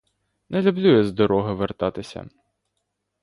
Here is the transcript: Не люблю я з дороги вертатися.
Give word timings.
Не 0.55 0.61
люблю 0.67 0.93
я 0.93 1.03
з 1.03 1.11
дороги 1.11 1.53
вертатися. 1.53 2.29